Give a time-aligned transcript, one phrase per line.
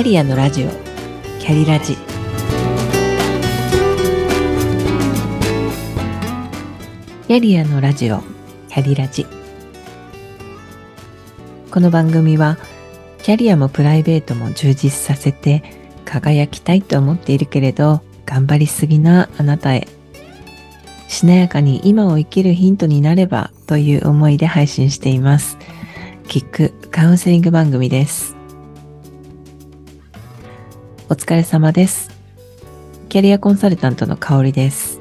[0.00, 0.70] キャリアのラジオ。
[1.40, 1.94] キャリラジ。
[7.26, 8.22] キャリアのラジオ。
[8.70, 9.26] キャリラジ。
[11.70, 12.56] この番組は
[13.22, 15.62] キャリアもプライベートも充実させて
[16.06, 19.86] 輝きたいと思っているけれど頑張りすぎなあなたへ。
[21.08, 25.58] しなやかに今を生きるヒントになればという思いで配信しています。
[26.26, 28.39] キックカウンセリング番組です。
[31.10, 32.08] お疲れ様です。
[33.08, 35.00] キャリアコンサルタントの香りです。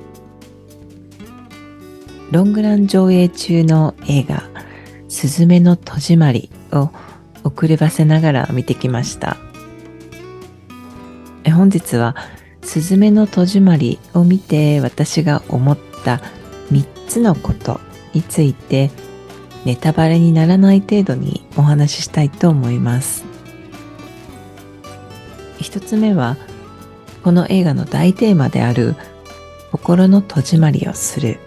[2.32, 4.42] ロングラン上映中の映画、
[5.08, 6.90] すずめの戸締まりを
[7.44, 9.38] 遅ればせながら見てきました。
[11.46, 12.16] 本日は、
[12.64, 16.22] すずめの戸締まりを見て私が思った
[16.72, 17.80] 3つのこと
[18.16, 18.90] について
[19.64, 23.29] ネタバレにならない程度にお話ししたいと思います。
[25.60, 26.38] 一つ目は
[27.24, 28.96] この映画の大テーマである
[29.72, 31.40] 心の戸締まりをする。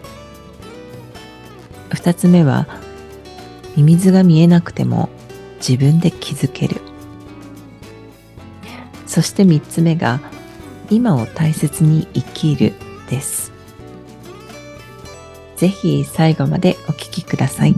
[1.91, 2.67] 二つ目は
[3.77, 5.09] ミミズが見えなくても
[5.57, 6.81] 自分で気づける。
[9.07, 10.21] そして三つ目が
[10.91, 12.73] 今を大切に生きる
[13.09, 13.53] です。
[15.57, 17.77] ぜひ最後までお聞きください。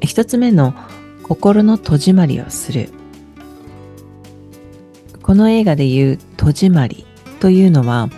[0.00, 0.74] 一つ目の
[1.24, 2.90] 心の戸締まりをする。
[5.22, 7.06] この映画でいう戸締まり
[7.40, 8.10] というのは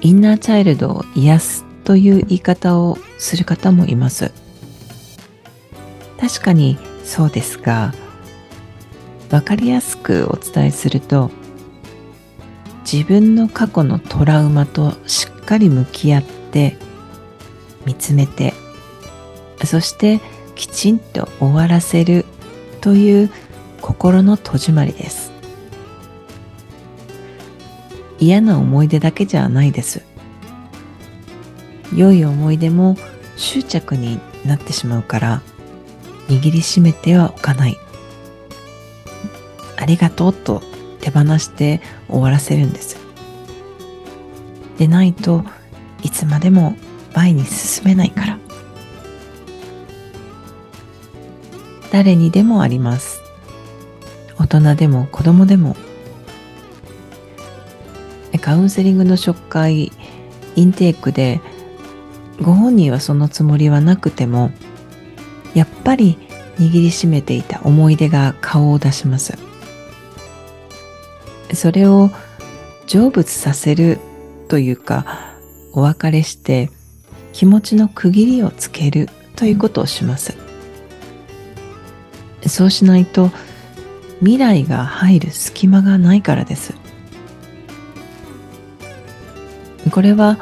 [0.00, 4.32] インナーチャイルドを癒すという言い方をする方もいます。
[6.18, 7.94] 確かにそうですが
[9.30, 11.30] わかりやすくお伝えすると
[12.90, 16.76] 自分の過去のトラウマとしっかり向き合って
[17.86, 18.52] 見つめて
[19.64, 20.20] そして
[20.58, 22.24] きちんと終わらせる
[22.80, 23.30] という
[23.80, 25.30] 心の戸締まりです。
[28.18, 30.02] 嫌な思い出だけじゃないです。
[31.94, 32.96] 良い思い出も
[33.36, 35.42] 執着になってしまうから
[36.26, 37.78] 握りしめてはおかない。
[39.76, 40.60] ありがとうと
[41.00, 42.98] 手放して終わらせるんです。
[44.76, 45.44] でないと
[46.02, 46.74] いつまでも
[47.14, 48.47] 前に進めないから。
[51.90, 53.22] 誰にでもあります。
[54.38, 55.76] 大人でも子供でも。
[58.40, 59.92] カウンセリングの初回、
[60.54, 61.40] インテークで、
[62.40, 64.50] ご本人はそのつもりはなくても、
[65.54, 66.18] やっぱり
[66.58, 69.36] 握りしめていた思い出が顔を出します。
[71.52, 72.10] それを
[72.86, 73.98] 成仏させる
[74.48, 75.34] というか、
[75.72, 76.70] お別れして
[77.32, 80.47] 気持ちの区切りをつけるということをします。
[82.48, 83.30] そうしないと
[84.20, 86.74] 未来が入る隙間がないからです。
[89.90, 90.38] これは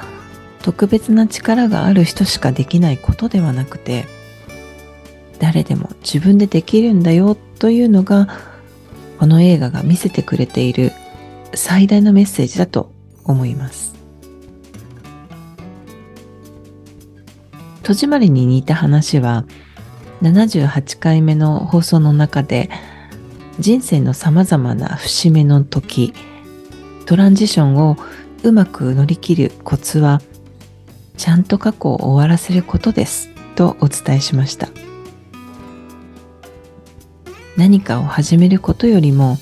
[0.62, 4.06] 特別な力がある人しかできないことではなくて
[5.38, 8.26] 誰でも自分でできるんだよというのが
[9.18, 10.92] この映画が見せてくれている
[11.54, 12.90] 最大のメッセージだと
[13.24, 13.94] 思います。
[17.82, 19.44] 戸締まりに似た話は
[20.22, 22.70] 78回目の放送の中で
[23.58, 26.12] 人生の様々な節目の時
[27.06, 27.96] トランジションを
[28.42, 30.20] うまく乗り切るコツは
[31.16, 34.68] ちゃんと過去を終わらせることですとお伝えしました。
[37.56, 39.38] 何かを始めることよりも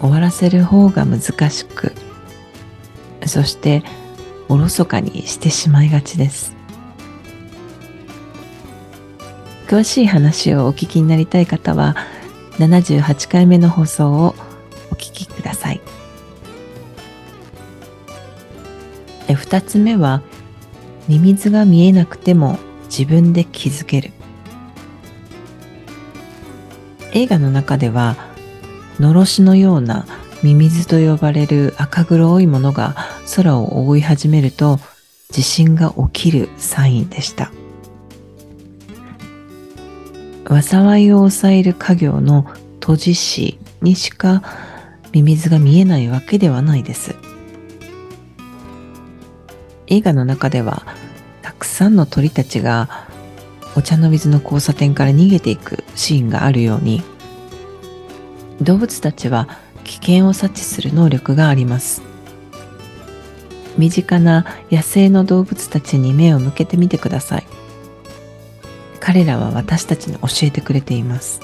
[0.00, 1.92] 終わらせる方が難しく
[3.26, 3.82] そして
[4.48, 6.57] おろそかにしてしまいがちです。
[9.68, 11.94] 詳しい話をお聞きになりたい方は
[12.52, 14.34] 78回目の放送を
[14.90, 15.80] お聞きください。
[19.26, 20.22] 2つ目は
[21.06, 24.10] ミミズが見えなくても自分で気づける
[27.12, 28.16] 映画の中では
[28.98, 30.06] のろしのような
[30.42, 32.96] ミミズと呼ばれる赤黒いものが
[33.36, 34.78] 空を覆い始めると
[35.30, 37.52] 地震が起きるサインでした。
[40.48, 42.42] 災いを抑える家業の
[42.80, 44.42] 閉じ師にしか
[45.12, 47.16] ミミズが見えないわけではないです。
[49.90, 50.82] 映画の中では
[51.42, 53.06] たくさんの鳥たちが
[53.74, 57.02] お茶の水の交差点から逃げていくシーンがあるように
[58.60, 59.48] 動物たちは
[59.84, 62.02] 危険を察知する能力があります
[63.78, 67.46] 身近な野生の動物たちに目を向けてみてください
[69.00, 71.40] 彼らは私たちに教えてくれています。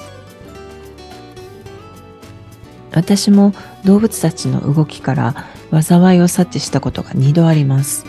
[2.91, 3.53] 私も
[3.83, 5.35] 動物たちの動きから
[5.71, 8.05] 災いを察知したことが2度あります。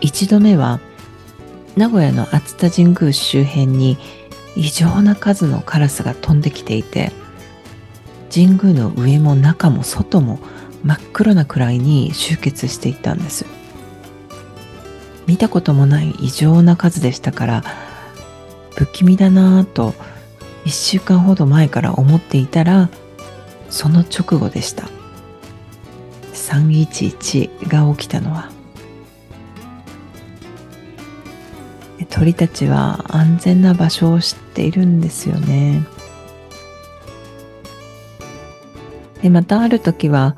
[0.00, 0.80] 1度目は
[1.76, 3.98] 名古屋の熱田神宮周辺に
[4.56, 7.12] 異常な数のカラスが飛んできていて
[8.34, 10.38] 神宮の上も中も外も
[10.84, 13.46] 真っ黒なくらいに集結していたんです。
[15.26, 17.64] 見たこともない異常な数でしたから
[18.74, 19.94] 不気味だなぁと
[20.64, 22.88] 1週間ほど前から思っていたら
[23.68, 24.88] その直後でした。
[26.34, 28.50] 311が起きたのは。
[32.10, 35.86] 鳥たちは安全な場所を知っているんですよね。
[39.22, 40.36] でまたある時は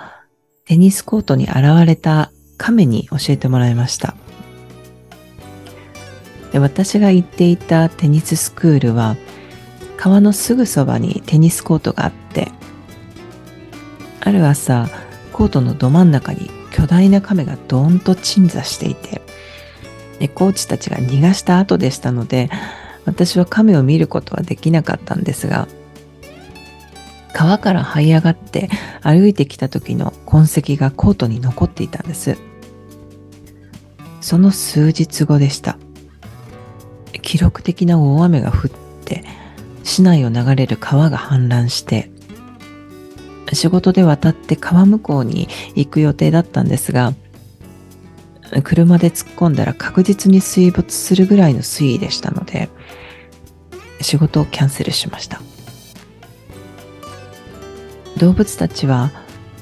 [0.66, 4.14] テニスコートに現れた亀に教えてもらいました。
[6.54, 9.16] で私が行っていたテニススクールは
[9.96, 12.52] 川のすぐそばにテニスコートがあって
[14.20, 14.88] ある朝
[15.32, 19.20] コートのど真ん中に巨大な亀がドーンと鎮座していて
[20.20, 22.50] でコーチたちが逃がした後でしたので
[23.04, 25.66] 私は亀を見ることはできなかったんですが
[27.32, 28.70] 川から這い上がって
[29.02, 32.38] 歩いてきた時の痕跡がコートに残っていたんです。
[34.20, 35.76] その数日後でした。
[37.24, 38.70] 記録的な大雨が降っ
[39.04, 39.24] て
[39.82, 42.10] 市内を流れる川が氾濫して
[43.52, 47.14] 仕事で渡って川向こうに行く予定だったんですが
[48.62, 52.68] 車で突っ込んだら確実に水没するぐらいの水位でしたので
[54.00, 55.40] 仕事をキャンセルしました。
[58.18, 59.10] 動物たちは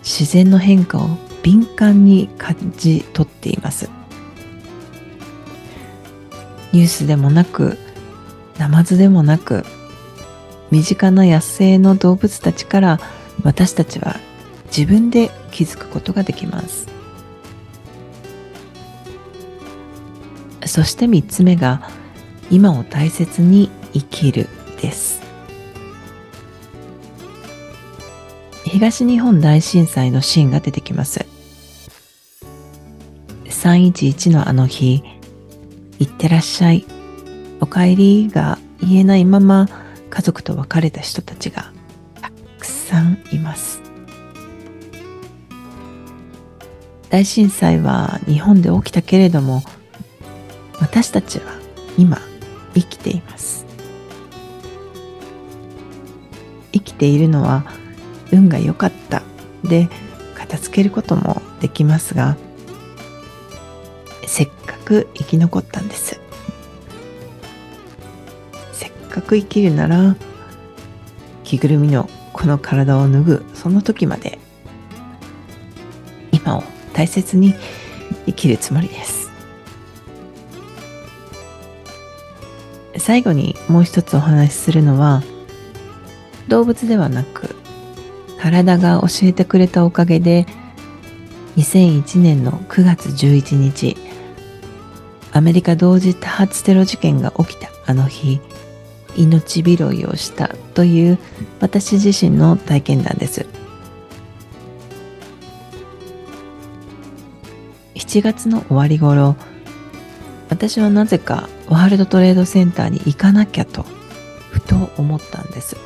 [0.03, 1.09] 自然の変化を
[1.43, 3.89] 敏感に感じ取っています。
[6.73, 7.79] ニュースでもなく
[8.59, 9.65] ナマズでもなく
[10.71, 12.99] 身近な野生の動物たちから
[13.43, 14.17] 私たちは
[14.67, 16.89] 自分で気づくことができます。
[20.65, 21.91] そして3つ目が
[22.51, 24.49] 今を大切に生きる
[24.81, 25.21] です。
[28.65, 31.27] 東日本大震災のシーンが出てきます。
[33.45, 35.03] 311のあの日
[36.03, 36.85] 行ってらっしゃい。
[37.61, 39.69] お帰りが言えないまま
[40.11, 41.73] 家族と別れた人たちが
[42.21, 43.81] たくさんいます。
[47.09, 49.63] 大震災は日本で起きたけれども
[50.81, 51.45] 私たちは
[51.97, 52.19] 今
[52.75, 53.65] 生きています。
[56.73, 57.65] 生きているのは
[58.33, 59.23] 運が良かった
[59.63, 59.89] で
[60.35, 62.37] 片付けることもできますが
[64.27, 64.51] せっ
[64.93, 66.21] く生き残ったんです。
[68.73, 70.17] せっかく生きるなら
[71.45, 74.39] 着ぐるみのこの体を脱ぐその時まで
[76.31, 77.55] 今を大切に
[78.27, 79.31] 生きるつもりです。
[82.99, 85.23] 最後にもう一つお話しするのは
[86.49, 87.57] 動物ではなく
[88.39, 90.47] 体が教えてくれたおかげで
[91.57, 94.12] 2001年の9月11日
[95.33, 98.41] アメリカ同時多発テロ事件が起きたあの日
[99.17, 101.19] 命拾いをしたという
[101.61, 103.47] 私自身の体験談です。
[107.95, 109.37] 7月の終わり頃
[110.51, 113.87] 私はなぜかワールドトレードセンターに行かなきゃと
[114.51, 115.79] ふと思ったんです。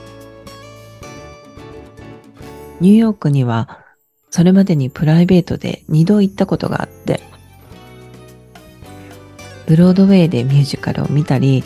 [2.80, 3.84] ニューヨークには
[4.30, 7.20] それまでにプライベートで2度行ったことがあって
[9.66, 11.64] ブロードウェイでミュージカルを見たり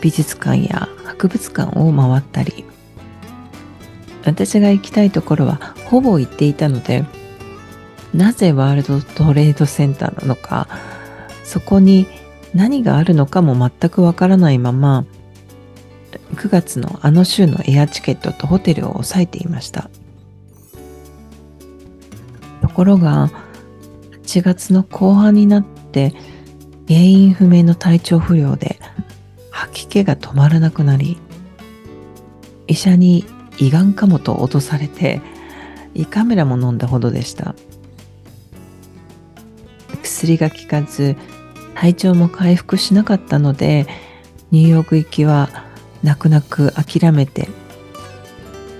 [0.00, 2.64] 美術館や博物館を回ったり。
[4.24, 7.04] 私が行きたいところはほぼ行っていたので
[8.14, 10.68] なぜワールドトレードセンターなのか
[11.44, 12.06] そこに
[12.54, 15.04] 何があるのかも全くわからないまま
[16.34, 19.90] 9月のあの週のエアチケットとホテルを押さえていました。
[22.62, 23.30] ところが
[24.22, 26.14] 8月の後半になって
[26.88, 28.78] 原因不明の体調不良で
[29.50, 31.18] 吐き気が止まらなくなり
[32.66, 33.24] 医者に
[33.58, 35.20] 胃がんかもと脅されて
[35.94, 37.54] 胃カメラも飲んだほどでした。
[40.02, 41.16] 薬が効かず
[41.74, 43.86] 体調も回復しなかったので
[44.50, 45.50] ニューヨーク行きは
[46.02, 47.48] 泣く泣く諦めて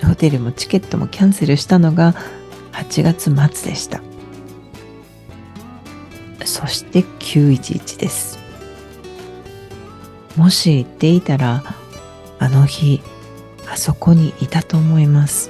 [0.03, 2.13] ホテルもチケットもキャンセルしたのが
[2.73, 4.01] 8月末でした。
[6.45, 8.39] そして911です。
[10.37, 11.63] もし言っていたら
[12.39, 13.01] あの日
[13.71, 15.49] あそこにいたと思います。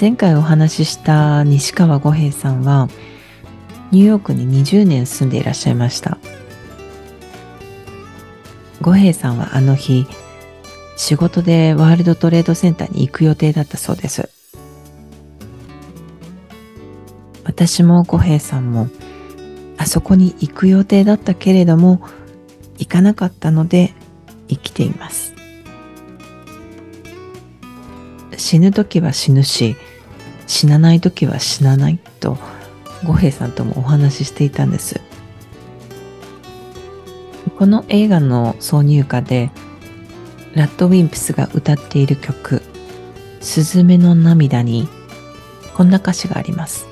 [0.00, 2.88] 前回お話しした西川五平さんは
[3.90, 6.18] ニューヨークに20年住んでいらっしゃいました。
[8.80, 10.06] 五平さんはあの日
[10.96, 14.41] 仕事でワールドトレードセンターに行く予定だったそうです。
[17.44, 18.88] 私も五平さんも
[19.76, 22.00] あそこに行く予定だったけれども
[22.78, 23.94] 行かなかったので
[24.48, 25.34] 生きています。
[28.36, 29.76] 死ぬ時は死ぬし
[30.46, 32.38] 死なない時は死なないと
[33.04, 35.00] 五平さんともお話ししていたんです。
[37.58, 39.50] この映画の挿入歌で
[40.54, 42.62] ラッドウィンプスが歌っている曲
[43.40, 44.88] 「すずめの涙」に
[45.74, 46.91] こんな歌詞があります。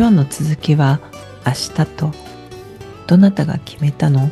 [0.00, 0.98] 今日の続きは
[1.46, 2.10] 明日と
[3.06, 4.30] どなたが決めたの？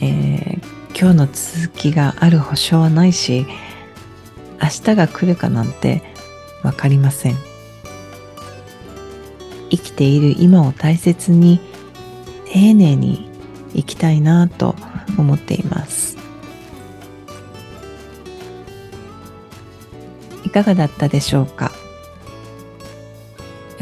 [0.00, 0.58] えー、
[0.98, 3.46] 今日の続きがある保証はないし
[4.60, 6.02] 明日が来るかなんて
[6.64, 7.36] わかりません。
[9.70, 11.60] 生きている今を大切に
[12.46, 13.30] 丁寧に
[13.74, 14.74] 生きたいなと
[15.16, 16.18] 思っています。
[20.50, 21.70] いかがだったでしょうか？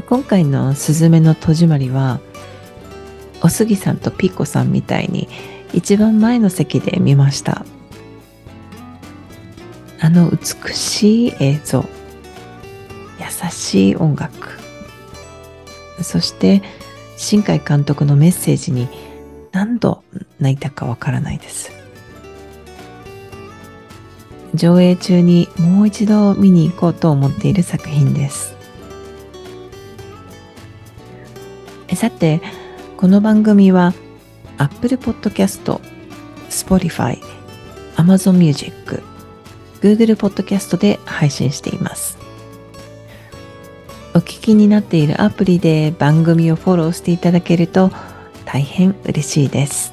[0.06, 2.20] 今回の「すずめの戸締まり」は
[3.40, 5.30] おすぎさんとピッコさんみたいに
[5.72, 7.64] 一番前の席で見ました。
[9.98, 11.86] あの美しい映像
[13.18, 14.58] 優しい音楽。
[16.02, 16.62] そして
[17.16, 18.88] 新海監督のメッセージに
[19.52, 20.02] 何度
[20.38, 21.77] 泣いたかわからないです。
[24.54, 28.56] 上映中にもう一度見に行こうと思っている作品です。
[31.94, 32.40] さて
[32.96, 33.92] この番組は
[34.56, 35.80] Apple Podcast、
[36.48, 37.20] Spotify、
[37.96, 39.02] Amazon Music、
[39.80, 42.18] Google Podcast で配信しています。
[44.14, 47.90] お聞きになっているアプリで番組をフォローしていただけると
[48.44, 49.92] 大変嬉しいです。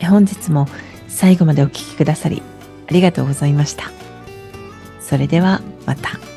[0.00, 0.68] 本日も
[1.16, 2.42] 最後までお聴きくださり
[2.88, 3.90] ありがとうございました。
[5.00, 6.35] それではまた。